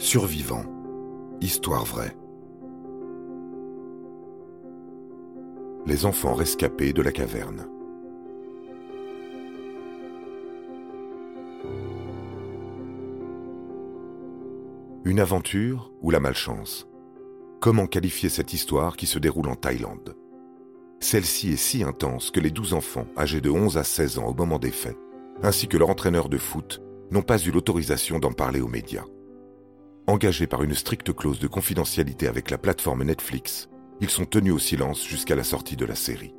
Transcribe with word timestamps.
Survivants. 0.00 0.64
Histoire 1.40 1.84
vraie. 1.84 2.16
Les 5.86 6.06
enfants 6.06 6.34
rescapés 6.34 6.92
de 6.92 7.02
la 7.02 7.10
caverne. 7.10 7.66
Une 15.04 15.18
aventure 15.18 15.92
ou 16.00 16.12
la 16.12 16.20
malchance? 16.20 16.88
Comment 17.58 17.88
qualifier 17.88 18.28
cette 18.28 18.52
histoire 18.52 18.96
qui 18.96 19.06
se 19.06 19.18
déroule 19.18 19.48
en 19.48 19.56
Thaïlande? 19.56 20.14
Celle-ci 21.00 21.50
est 21.50 21.56
si 21.56 21.82
intense 21.82 22.30
que 22.30 22.38
les 22.38 22.52
douze 22.52 22.72
enfants, 22.72 23.06
âgés 23.16 23.40
de 23.40 23.50
11 23.50 23.76
à 23.76 23.82
16 23.82 24.20
ans 24.20 24.26
au 24.26 24.34
moment 24.34 24.60
des 24.60 24.70
faits, 24.70 24.96
ainsi 25.42 25.66
que 25.66 25.76
leur 25.76 25.90
entraîneur 25.90 26.28
de 26.28 26.38
foot, 26.38 26.80
n'ont 27.10 27.22
pas 27.22 27.38
eu 27.38 27.50
l'autorisation 27.50 28.20
d'en 28.20 28.32
parler 28.32 28.60
aux 28.60 28.68
médias. 28.68 29.04
Engagés 30.08 30.46
par 30.46 30.62
une 30.62 30.72
stricte 30.72 31.12
clause 31.12 31.38
de 31.38 31.48
confidentialité 31.48 32.28
avec 32.28 32.50
la 32.50 32.56
plateforme 32.56 33.04
Netflix, 33.04 33.68
ils 34.00 34.08
sont 34.08 34.24
tenus 34.24 34.54
au 34.54 34.58
silence 34.58 35.06
jusqu'à 35.06 35.36
la 35.36 35.44
sortie 35.44 35.76
de 35.76 35.84
la 35.84 35.94
série. 35.94 36.34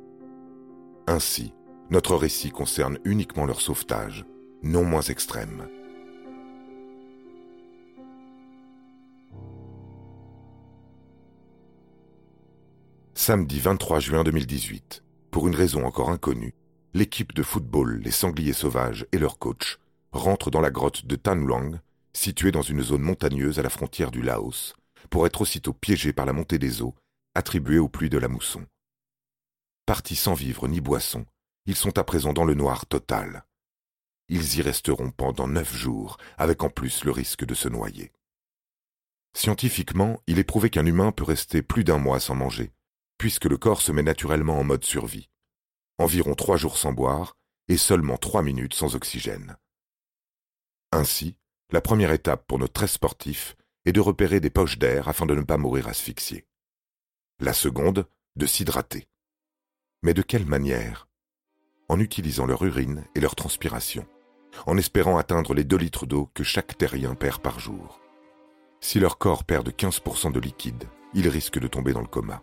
Ainsi, 1.06 1.54
notre 1.88 2.16
récit 2.16 2.50
concerne 2.50 2.98
uniquement 3.04 3.46
leur 3.46 3.60
sauvetage, 3.60 4.26
non 4.64 4.82
moins 4.82 5.02
extrême. 5.02 5.68
Samedi 13.14 13.60
23 13.60 14.00
juin 14.00 14.24
2018, 14.24 15.04
pour 15.30 15.46
une 15.46 15.54
raison 15.54 15.84
encore 15.84 16.10
inconnue, 16.10 16.54
l'équipe 16.92 17.32
de 17.34 17.44
football 17.44 18.00
Les 18.02 18.10
Sangliers 18.10 18.52
Sauvages 18.52 19.06
et 19.12 19.18
leur 19.18 19.38
coach 19.38 19.78
rentrent 20.10 20.50
dans 20.50 20.60
la 20.60 20.72
grotte 20.72 21.06
de 21.06 21.14
Tan 21.14 21.36
Située 22.12 22.52
dans 22.52 22.62
une 22.62 22.82
zone 22.82 23.02
montagneuse 23.02 23.58
à 23.58 23.62
la 23.62 23.70
frontière 23.70 24.10
du 24.10 24.22
Laos, 24.22 24.74
pour 25.10 25.26
être 25.26 25.40
aussitôt 25.40 25.72
piégés 25.72 26.12
par 26.12 26.26
la 26.26 26.32
montée 26.32 26.58
des 26.58 26.82
eaux, 26.82 26.94
attribuée 27.34 27.78
aux 27.78 27.88
pluies 27.88 28.10
de 28.10 28.18
la 28.18 28.28
mousson. 28.28 28.66
Partis 29.86 30.16
sans 30.16 30.34
vivre 30.34 30.68
ni 30.68 30.80
boisson, 30.80 31.24
ils 31.66 31.76
sont 31.76 31.98
à 31.98 32.04
présent 32.04 32.32
dans 32.32 32.44
le 32.44 32.54
noir 32.54 32.86
total. 32.86 33.44
Ils 34.28 34.58
y 34.58 34.62
resteront 34.62 35.10
pendant 35.10 35.48
neuf 35.48 35.74
jours, 35.74 36.16
avec 36.38 36.62
en 36.62 36.70
plus 36.70 37.04
le 37.04 37.10
risque 37.10 37.44
de 37.44 37.54
se 37.54 37.68
noyer. 37.68 38.12
Scientifiquement, 39.36 40.20
il 40.26 40.38
est 40.38 40.44
prouvé 40.44 40.70
qu'un 40.70 40.86
humain 40.86 41.12
peut 41.12 41.24
rester 41.24 41.62
plus 41.62 41.84
d'un 41.84 41.98
mois 41.98 42.20
sans 42.20 42.34
manger, 42.34 42.72
puisque 43.18 43.44
le 43.44 43.58
corps 43.58 43.82
se 43.82 43.92
met 43.92 44.02
naturellement 44.02 44.58
en 44.58 44.64
mode 44.64 44.84
survie. 44.84 45.28
Environ 45.98 46.34
trois 46.34 46.56
jours 46.56 46.78
sans 46.78 46.92
boire 46.92 47.36
et 47.68 47.76
seulement 47.76 48.16
trois 48.16 48.42
minutes 48.42 48.74
sans 48.74 48.96
oxygène. 48.96 49.56
Ainsi, 50.92 51.36
la 51.72 51.80
première 51.80 52.12
étape 52.12 52.46
pour 52.46 52.58
nos 52.58 52.68
treize 52.68 52.90
sportifs 52.90 53.56
est 53.84 53.92
de 53.92 54.00
repérer 54.00 54.40
des 54.40 54.50
poches 54.50 54.78
d'air 54.78 55.08
afin 55.08 55.26
de 55.26 55.34
ne 55.34 55.42
pas 55.42 55.56
mourir 55.56 55.88
asphyxiés. 55.88 56.46
La 57.40 57.52
seconde, 57.52 58.06
de 58.36 58.46
s'hydrater. 58.46 59.06
Mais 60.02 60.14
de 60.14 60.22
quelle 60.22 60.46
manière? 60.46 61.08
En 61.88 62.00
utilisant 62.00 62.46
leur 62.46 62.62
urine 62.64 63.04
et 63.14 63.20
leur 63.20 63.34
transpiration, 63.34 64.06
en 64.66 64.76
espérant 64.76 65.18
atteindre 65.18 65.54
les 65.54 65.64
deux 65.64 65.76
litres 65.76 66.06
d'eau 66.06 66.30
que 66.34 66.44
chaque 66.44 66.76
terrien 66.76 67.14
perd 67.14 67.40
par 67.40 67.58
jour. 67.58 68.00
Si 68.80 68.98
leur 68.98 69.18
corps 69.18 69.44
perd 69.44 69.66
de 69.66 69.70
15% 69.70 70.32
de 70.32 70.40
liquide, 70.40 70.84
ils 71.14 71.28
risquent 71.28 71.58
de 71.58 71.68
tomber 71.68 71.92
dans 71.92 72.00
le 72.00 72.06
coma. 72.06 72.42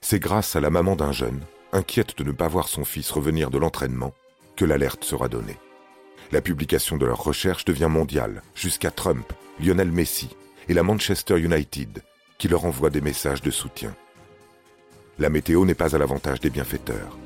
C'est 0.00 0.20
grâce 0.20 0.56
à 0.56 0.60
la 0.60 0.70
maman 0.70 0.96
d'un 0.96 1.12
jeune, 1.12 1.44
inquiète 1.72 2.16
de 2.18 2.24
ne 2.24 2.32
pas 2.32 2.48
voir 2.48 2.68
son 2.68 2.84
fils 2.84 3.10
revenir 3.10 3.50
de 3.50 3.58
l'entraînement, 3.58 4.12
que 4.56 4.64
l'alerte 4.64 5.04
sera 5.04 5.28
donnée. 5.28 5.58
La 6.32 6.40
publication 6.40 6.96
de 6.96 7.06
leurs 7.06 7.22
recherches 7.22 7.64
devient 7.64 7.88
mondiale, 7.90 8.42
jusqu'à 8.54 8.90
Trump, 8.90 9.32
Lionel 9.60 9.92
Messi 9.92 10.30
et 10.68 10.74
la 10.74 10.82
Manchester 10.82 11.38
United, 11.38 12.02
qui 12.38 12.48
leur 12.48 12.64
envoient 12.64 12.90
des 12.90 13.00
messages 13.00 13.42
de 13.42 13.50
soutien. 13.50 13.94
La 15.18 15.30
météo 15.30 15.64
n'est 15.64 15.74
pas 15.74 15.94
à 15.94 15.98
l'avantage 15.98 16.40
des 16.40 16.50
bienfaiteurs. 16.50 17.16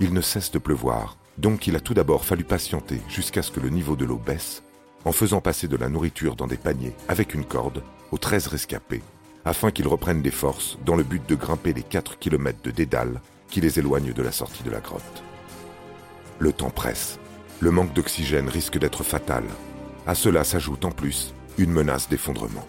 Il 0.00 0.12
ne 0.12 0.20
cesse 0.20 0.50
de 0.50 0.58
pleuvoir, 0.58 1.16
donc 1.38 1.66
il 1.66 1.76
a 1.76 1.80
tout 1.80 1.94
d'abord 1.94 2.24
fallu 2.24 2.42
patienter 2.42 3.00
jusqu'à 3.08 3.42
ce 3.42 3.52
que 3.52 3.60
le 3.60 3.68
niveau 3.68 3.94
de 3.94 4.04
l'eau 4.04 4.16
baisse, 4.18 4.62
en 5.04 5.12
faisant 5.12 5.40
passer 5.40 5.68
de 5.68 5.76
la 5.76 5.88
nourriture 5.88 6.34
dans 6.34 6.46
des 6.46 6.56
paniers 6.56 6.94
avec 7.08 7.34
une 7.34 7.44
corde 7.44 7.82
aux 8.10 8.18
13 8.18 8.48
rescapés, 8.48 9.02
afin 9.44 9.70
qu'ils 9.70 9.88
reprennent 9.88 10.22
des 10.22 10.30
forces 10.30 10.78
dans 10.84 10.96
le 10.96 11.04
but 11.04 11.26
de 11.28 11.34
grimper 11.34 11.72
les 11.72 11.82
4 11.82 12.18
km 12.18 12.58
de 12.62 12.70
dédale 12.70 13.20
qui 13.48 13.60
les 13.60 13.78
éloignent 13.78 14.12
de 14.12 14.22
la 14.22 14.32
sortie 14.32 14.62
de 14.62 14.70
la 14.70 14.80
grotte. 14.80 15.22
Le 16.38 16.52
temps 16.52 16.70
presse, 16.70 17.18
le 17.60 17.70
manque 17.70 17.92
d'oxygène 17.92 18.48
risque 18.48 18.78
d'être 18.78 19.04
fatal. 19.04 19.44
À 20.06 20.14
cela 20.14 20.44
s'ajoute 20.44 20.84
en 20.84 20.90
plus 20.90 21.34
une 21.58 21.70
menace 21.70 22.08
d'effondrement. 22.08 22.66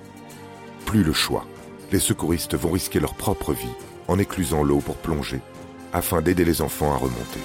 Plus 0.86 1.04
le 1.04 1.14
choix. 1.14 1.46
Les 1.92 2.00
secouristes 2.00 2.56
vont 2.56 2.72
risquer 2.72 3.00
leur 3.00 3.16
propre 3.16 3.54
vie 3.54 3.76
en 4.08 4.20
éclusant 4.20 4.64
l'eau 4.64 4.80
pour 4.80 4.98
plonger, 4.98 5.42
afin 5.94 6.22
d'aider 6.22 6.46
les 6.46 6.62
enfants 6.62 6.94
à 6.94 6.98
remonter. 6.98 7.40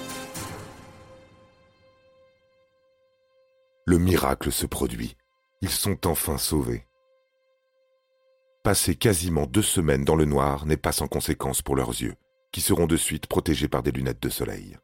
Le 3.86 3.98
miracle 3.98 4.52
se 4.52 4.66
produit. 4.66 5.16
Ils 5.60 5.70
sont 5.70 6.06
enfin 6.06 6.38
sauvés. 6.38 6.84
Passer 8.62 8.96
quasiment 8.96 9.46
deux 9.46 9.62
semaines 9.62 10.04
dans 10.04 10.16
le 10.16 10.24
noir 10.24 10.66
n'est 10.66 10.76
pas 10.76 10.92
sans 10.92 11.08
conséquence 11.08 11.62
pour 11.62 11.74
leurs 11.74 11.90
yeux, 11.90 12.14
qui 12.52 12.60
seront 12.60 12.86
de 12.86 12.96
suite 12.96 13.26
protégés 13.26 13.68
par 13.68 13.82
des 13.82 13.92
lunettes 13.92 14.22
de 14.22 14.28
soleil. 14.28 14.76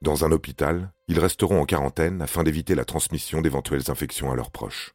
Dans 0.00 0.24
un 0.24 0.30
hôpital, 0.30 0.92
ils 1.08 1.18
resteront 1.18 1.60
en 1.60 1.66
quarantaine 1.66 2.22
afin 2.22 2.44
d'éviter 2.44 2.76
la 2.76 2.84
transmission 2.84 3.40
d'éventuelles 3.40 3.90
infections 3.90 4.30
à 4.30 4.36
leurs 4.36 4.52
proches. 4.52 4.94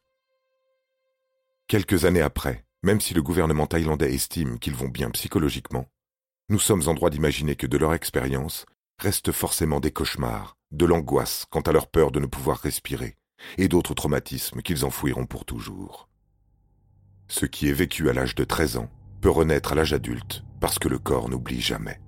Quelques 1.68 2.06
années 2.06 2.22
après, 2.22 2.64
même 2.82 3.00
si 3.00 3.12
le 3.12 3.22
gouvernement 3.22 3.66
thaïlandais 3.66 4.14
estime 4.14 4.58
qu'ils 4.58 4.74
vont 4.74 4.88
bien 4.88 5.10
psychologiquement, 5.10 5.86
nous 6.48 6.58
sommes 6.58 6.88
en 6.88 6.94
droit 6.94 7.10
d'imaginer 7.10 7.56
que 7.56 7.66
de 7.66 7.78
leur 7.78 7.92
expérience 7.94 8.66
restent 8.98 9.32
forcément 9.32 9.80
des 9.80 9.90
cauchemars, 9.90 10.56
de 10.70 10.86
l'angoisse 10.86 11.46
quant 11.50 11.62
à 11.62 11.72
leur 11.72 11.88
peur 11.88 12.10
de 12.10 12.20
ne 12.20 12.26
pouvoir 12.26 12.58
respirer, 12.58 13.16
et 13.58 13.68
d'autres 13.68 13.94
traumatismes 13.94 14.62
qu'ils 14.62 14.84
enfouiront 14.84 15.26
pour 15.26 15.44
toujours. 15.44 16.08
Ce 17.28 17.46
qui 17.46 17.68
est 17.68 17.72
vécu 17.72 18.08
à 18.08 18.12
l'âge 18.12 18.34
de 18.34 18.44
13 18.44 18.76
ans 18.78 18.90
peut 19.20 19.30
renaître 19.30 19.72
à 19.72 19.74
l'âge 19.74 19.92
adulte 19.92 20.44
parce 20.60 20.78
que 20.78 20.88
le 20.88 20.98
corps 20.98 21.28
n'oublie 21.28 21.60
jamais. 21.60 22.00